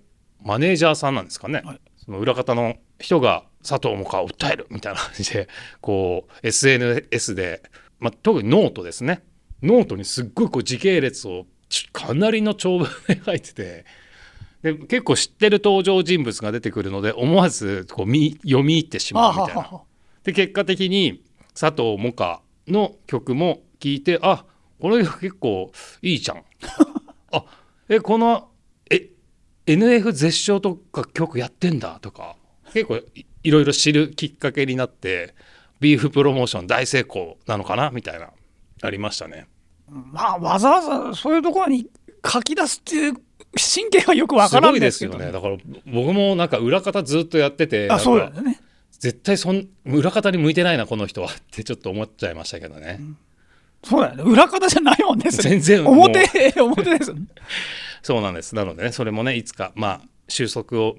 [0.43, 1.81] マネージャーさんなんですかね、はい。
[1.97, 5.49] その裏方の人が佐藤萌歌を訴えるみたいな感じで
[5.81, 7.63] こう SNS で、
[7.99, 9.25] まあ、特にノートですね。
[9.63, 13.85] ノートにすっごいこう時系列をちかなりの長文で書いてて
[14.63, 19.63] で結構知ってる登場人物が出てくるので思わずこう見読み入ってしまうみたいな。
[19.63, 19.83] は
[20.25, 21.23] で結果的に
[21.59, 24.45] 佐藤萌歌の曲も聴いてあ
[24.81, 25.71] これ結構
[26.03, 26.43] いいじゃん。
[27.33, 27.45] あ
[27.89, 28.49] えこの
[28.91, 29.11] え
[29.67, 32.37] NF 絶唱とか曲やってんだとか。
[32.73, 35.35] 結構いいろいろ知るきっかけになって
[35.79, 38.31] ビーフプロモーション大成功なのかなみたいな。
[38.83, 39.47] ありましたね。
[39.89, 41.89] まあわざわざそういうところに
[42.25, 43.15] 書き出すっていう
[43.57, 45.33] 神経はよくわからんすごいですけどよね。
[45.33, 48.61] だから僕もなんか裏方ずっとやっててあそうだよね。
[48.99, 53.01] 絶対そん裏方に向いてないなこの人はってちょっと思っちゃいましたけどね。
[53.85, 54.23] そうだよね。
[54.25, 57.15] 裏方じゃないもんね全然表表です
[58.03, 58.55] そうなんです。
[58.55, 60.97] なのでね、それもね、いつか、まあ、収束を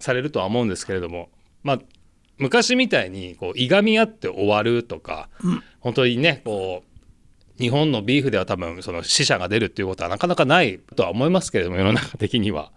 [0.00, 1.28] されるとは思うんですけれども、
[1.62, 1.78] まあ、
[2.38, 5.62] 昔みたいに、こう、いがみ合って終わるとか、うん。
[5.78, 6.89] 本当にね、こう、
[7.60, 12.72] 日本のビーフでは多分、その死者が出るっていうことはなかなかないとは思いますけれども、世の中的には。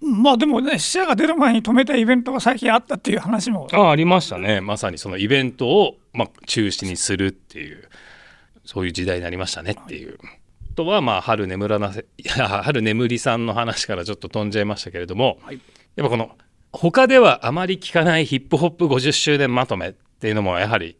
[0.00, 4.60] まあでもね死者が出る前に止めたイベントが最近あったっていう話もあありましたね。
[4.60, 7.88] まさにそのイベントを、まあ、中止にするっていう、
[8.64, 10.18] そういう時代になりましたねっていう。
[10.72, 15.60] あとは、まあ、春眠らなせ、いや、春眠りさんの話からちょっと飛んじゃいましたけれども、はい
[15.96, 16.30] やっぱこの、
[16.72, 20.98] 他ではあまり聞かないヒップホップ50周年まとめっていうのもやはり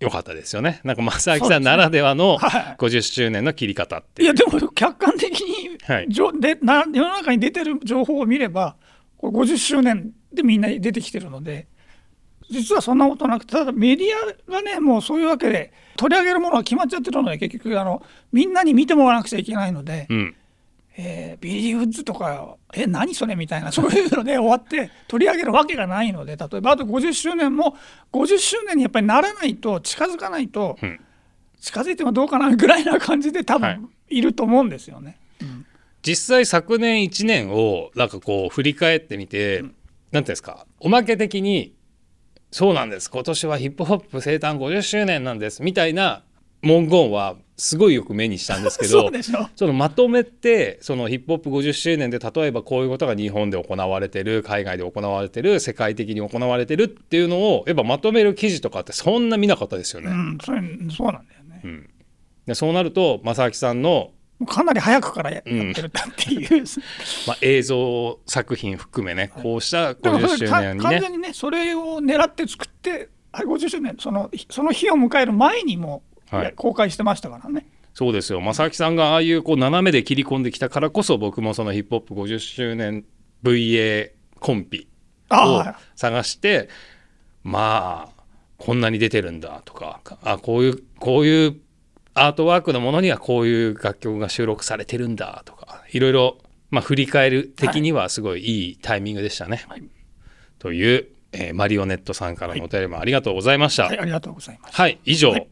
[0.00, 0.80] 良かったですよね。
[0.82, 4.26] なんか正明さんならではのはい50周年の切り方っていう。
[4.26, 8.76] いやでも客観的に、はいじょでな世の中に出てる情報を見れば
[9.18, 11.68] これ50周年でみんな出てきてるので
[12.50, 14.08] 実はそんなことなくてただメディ
[14.48, 20.36] アがねもうそういうわけで取り上げるものが決まっちゃってるので結局あのみんなに見てもらわなくちゃいけないので、うん。
[21.02, 23.34] えービリー・ウッズとかえ何それ？
[23.34, 27.76] みたいなそういうので終わって取り上げるわけがないので例えばあと50周年も
[28.12, 31.00] 50周年にやっぱりならないと近づかないと、うん。
[31.60, 33.76] 近づいてもどうかなぐらいな感じで多はい。
[33.76, 35.16] 分いると思うんですよね。
[36.02, 39.74] 実際昨年1年をなんかこう振り返ってみて、なんてい
[40.18, 40.66] うんですか？
[40.80, 41.74] おまけ的に
[42.50, 43.10] 「そうなんです。
[43.10, 46.22] 今年はヒップホップ生誕50周年なんです」みたいな
[46.62, 49.10] 文言はすごいよく目にしたんですけど
[49.54, 60.10] そのまとめてそのヒップホップ50周年で例えばこういうことが日本で行われてる海外で行われてる世界的に行われてるっていうのをやっぱまとめる記事とかってそんな見なかったですよね。
[60.10, 61.60] うん、それそうなんだよね。
[61.64, 61.90] うん
[62.46, 64.12] でそうなると正明さんの
[64.48, 66.64] かなり早くからや,、うんってるっていう。
[67.28, 76.00] まあ、映像作品含めね、こうしたでもそ50周年にね完全にねそれを狙って作ってあれ50周年そのその日を迎える前にも、はい
[76.56, 77.66] 公開してましたからね。
[77.94, 83.04] そうですよ正明さんがああいうこう斜めで切り込んできたからこそ僕もそのヒップホップ50周年
[83.42, 84.88] VA コンピ
[85.30, 85.64] を
[85.96, 86.68] 探して
[87.42, 88.22] まあ
[88.58, 91.56] こんなに出てるんだとかあこういうこういう
[92.14, 96.38] アートワークのものにはこういう楽曲が収録されてるんだとかいろいろ、
[96.70, 99.64] まあ、振り返る的にはすごいいいタイミングでしたね。
[99.68, 99.82] はい
[100.60, 103.84] という、えーマリオネットさんからのお便りもありがとうございました。
[103.84, 104.98] は、はいい、ありがとうございます。
[105.06, 105.48] 以上はいはい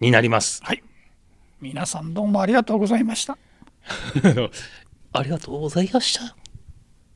[0.00, 0.62] になります。
[0.64, 0.82] はい。
[1.60, 3.38] 皆さんどうもありがとうございました。
[5.12, 6.36] ありがとうございました。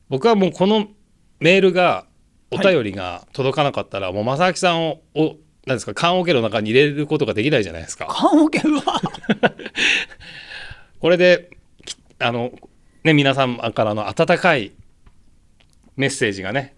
[0.08, 0.88] 僕はもうこの
[1.40, 2.06] メールが
[2.50, 8.06] お便りが届かなかったら、もう正明さんをおなんですか棺桶の中に入れることができないじゃないですか。
[8.06, 9.02] 棺桶は？
[11.00, 11.50] これで
[11.84, 12.52] きあの
[13.04, 14.72] ね皆さんからの温かい
[15.96, 16.74] メッセージがね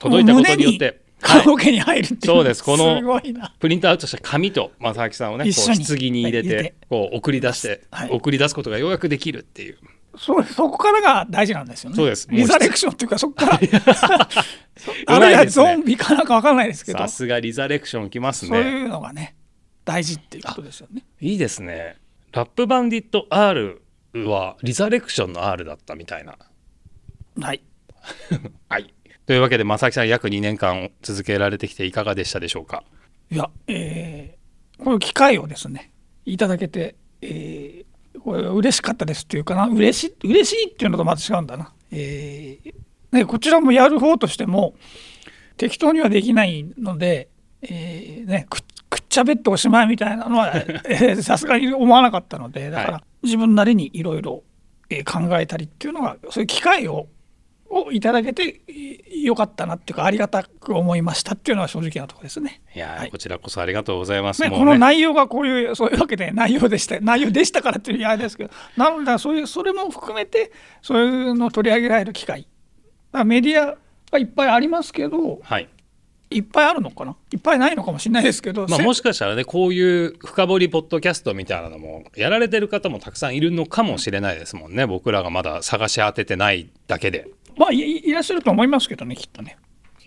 [0.00, 2.20] 届いたことによって、棺はい、桶に入るっていう。
[2.26, 2.64] そうです。
[2.64, 3.00] この。
[3.58, 5.76] プリントアウトした紙と正明さんをね棺
[6.12, 8.10] に入れて,、こう送り出して、はい。
[8.10, 9.78] 送り出すことがようやくできるっていう。
[10.16, 11.96] そうそこからが大事なんですよね。
[11.96, 12.26] そうです。
[12.30, 13.58] リザレクションっていうかそこから。
[14.76, 18.50] そ あるいはゾンビかなんかわかんないですけど、さすがリザレクションきますね。
[18.50, 19.36] そういうのがね
[19.84, 21.04] 大事っていうことですよね。
[21.20, 21.96] いいですね。
[22.32, 23.82] ラップバンディット R
[24.14, 26.36] はリザレクションの R だったみたいな。
[27.40, 27.62] はい。
[28.68, 28.92] はい
[29.30, 32.82] というわけで正明さん約2年間続けられてきていかがでしたでしょうか？
[33.30, 35.92] いや、えーこういう機会をですね
[36.24, 42.74] いただけて、えーこれ嬉しかったですっていうかな嬉しい嬉しいっていうのとまた違うんだな、えー
[43.12, 44.74] ね、こちらもやる方としても
[45.56, 47.28] 適当にはできないので、
[47.62, 48.58] えーね、く
[48.90, 50.48] くっちゃべっておしまいみたいなのは
[50.90, 54.42] えーさすがに思わなかったのでだから、は自分なりにいろいろ
[54.88, 57.06] えー考えたりっていうのがそういう機会を
[57.70, 62.62] をいただけてえーよかったなっていうかありがたく思いましたっていうのは正直なところですね。
[62.74, 64.42] いやー、はいこちらこそありがとうございます。
[64.42, 70.52] ね、もうこの内容がこういうそういうわけで内容でした 内容でしたからっていうあれですけどなのでそういうそれも含めて
[70.82, 72.46] そういうのを取り上げられる機会
[73.24, 73.76] メディア
[74.10, 75.68] がいっぱいありますけどはい。
[76.32, 77.16] いっぱいあるのかな？
[77.32, 87.26] いっぱいないのかもしれないですけど、まあ、せもしかしたらねこういう深掘りポッドキャストみたいなのもやられてる方もたくさんいるのかもしれないですもんね僕らがまだ探し当ててないだけで
[87.60, 89.58] まあいいらっしゃると思いますけどねきっとね。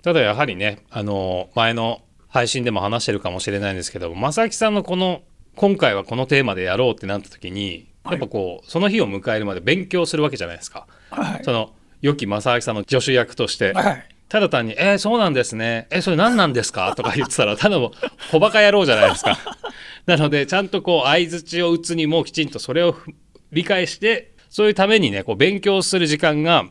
[0.02, 5.22] ただやはりねあの前の配信でも話してるかもしれないんですけど正木さんのこの
[5.56, 17.92] 今回はこのテーマでやろうってなった時にやっぱこうその日を迎えるまで勉強するわけじゃないですかはいその良き正明さんの助手役としてはいただ単に「えーそうなんですねえそれ何なんですか?」とか言ってたらただの
[18.32, 19.38] 小バカ野郎じゃないですか。
[20.08, 23.12] なのでちゃんとこう相づちを打つにもきちんとそれをふ
[23.52, 26.66] 理解してそういうためにねこう勉強する時間が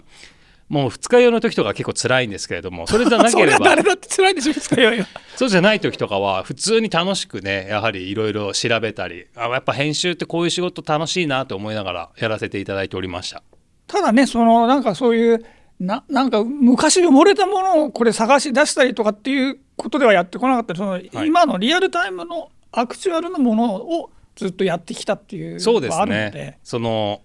[0.69, 5.07] もう二日酔いの時とか結構辛いんですけれどもそれじゃなければ 誰だって辛いでしょ二日酔いは。
[5.37, 13.43] そうじゃない時とかは普通に楽しくねやはりいろいろ調べたりあやっぱ編集ってこういう仕事楽しいなと思いながらやらせていただいておりました。
[13.87, 15.45] ただねそのなんかそういう
[15.81, 26.39] ななんか昔埋もれたものをこれ探し出したりとかっていうことではやってこなかったその、今のリアルタイムのアクチュアルのものをずっとやってきたっていうそうですのがあるので。
[26.39, 26.59] ね。
[26.63, 27.21] その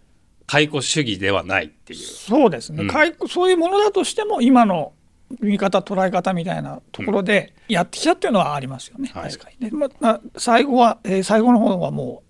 [0.47, 1.99] 解雇主義ではないっていう。
[1.99, 2.87] そうですね、うん。
[2.87, 4.93] かいそういうものだとしても今の
[5.41, 9.31] 見方捉え方みたいなところでやってきたっていうのはありますよね、はい。
[9.31, 12.23] 確かにね、まあ、最後は、えー最後の方はも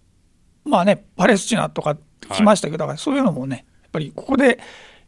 [0.66, 1.96] うまあねパレスチナとか
[2.32, 4.60] 来ましたけど、だからそういうのもねやっぱりここで、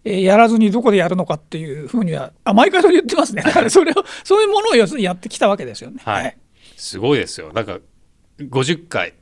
[0.04, 3.42] えーやらずにどこでやるのかっていうふうにはあ毎回それ言ってますね。
[3.42, 6.00] だからそれをそういうものを要するにやってきたわけですよね。
[6.06, 6.38] はい、
[6.78, 7.52] すごいですよ。
[7.54, 7.80] なんか
[8.38, 9.16] 50回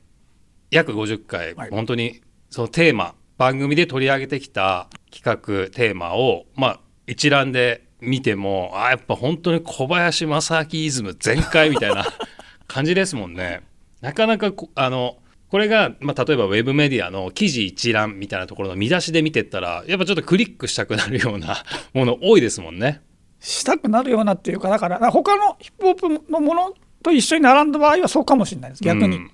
[0.70, 1.70] 約50回、はい。
[1.70, 2.20] 本当に
[2.50, 12.04] そのテーマ番組で取り上げてきた企画テーマをまあ一覧で見てもあやっぱ本当に小林正明イズム全開みたいな
[12.66, 13.62] 感じですもんね。
[14.00, 15.16] なかなかこあの
[15.48, 23.00] これが、まあ、例えばウェブメディアの記事一覧みたいなところの見出しで見てったらやっぱちょっとクリックしたくなるようなもの多いですもんね。
[23.40, 29.16] したくなるようなっていうかだからだから他のヒップホップのものと一緒に並んだ場合はそうかもしれないです逆に。
[29.16, 29.30] うん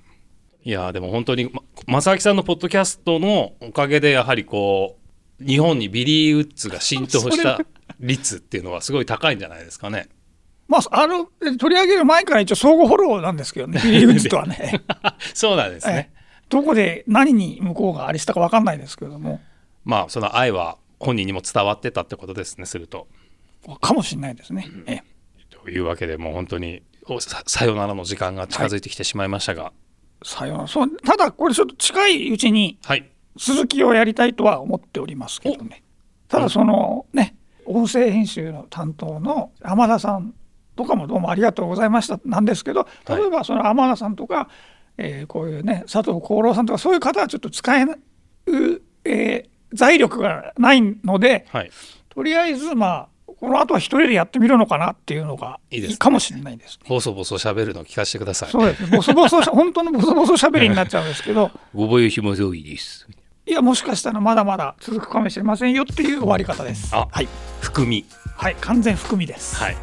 [0.65, 1.51] いやーでも本当に
[1.85, 4.97] ま正明さんのポッドキャストのおかげでやはりこ
[5.39, 7.59] う日本にビリー・ウッズが浸透した
[7.99, 10.09] 率っていうのはすごい高いんじゃないですかね。
[10.67, 11.25] まあ、あの
[11.59, 14.81] 取り上げる前から一応相互フォローなんですけどね、 ビリー・ウッズとはね、
[15.35, 16.11] そうなんですね。
[16.49, 19.41] どこで何に向こうがあれしたか分かんないですけども、
[19.83, 23.07] まあその愛は本人にも伝わってたってことですねすると。
[23.81, 24.67] かもしれないですね。
[24.87, 25.03] ええ
[25.51, 29.71] というわけでもう本当におささよならの時間が近づいてきてしまいましたが、
[30.25, 35.83] さようならそうただ、これちょっと近いうちにはい、続きをやりたいとは思っておりますけどね、
[36.27, 40.33] ただ、そのね、音声編集の担当の天田さん
[40.75, 44.49] とかもどうもありがとうございましたなんですけど、例えばその天田さんとか、
[44.97, 47.97] えーこういうね、佐藤功郎さんとか、そういう方はちょっと使えない、
[49.05, 51.71] えー財力がないので、はい、
[52.09, 53.09] とりあえずまあ
[53.39, 56.85] この後は一人でやってみるのかなっていうのがいいかもしれないですね。
[56.87, 58.49] ボソボソ喋るの聞かせてください。
[58.49, 63.07] そうですボソボソし 本当のボソボソ喋りになっちゃうんですけどごぼうひもぞいです。
[63.47, 66.95] いやもしかしたらまだまだ続くかもしれませんよっていう終わり方です。
[66.95, 67.27] あはい、
[67.61, 68.05] 含み。
[68.37, 69.55] はい、完全含みです。
[69.57, 69.75] はい。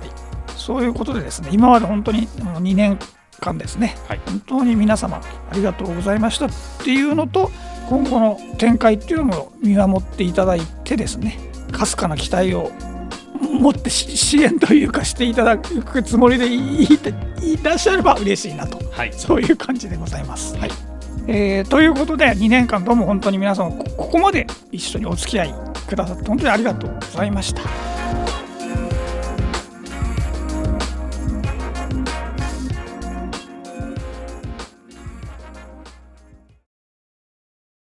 [0.56, 2.98] そういうことでですね今まで本当にもう2年
[3.40, 4.20] 間ですねはい。
[4.26, 6.50] 本当に皆様ありがとうございましたっ
[6.84, 7.50] ていうのと
[7.88, 11.38] 今後の展開っていうのも見守っていただいてですね
[11.72, 12.70] かすかな期待を
[13.42, 16.88] 持ってし支援というかしていただくつもりでいい
[17.42, 19.12] いらっしゃれば嬉しいなとはい。
[19.12, 20.56] そういう感じでございます。
[20.56, 20.70] はい
[21.28, 25.54] えーということで2年間どうも本当に皆様こここまで一緒にお付き合い
[25.86, 27.62] くださって本当にありがとうございました。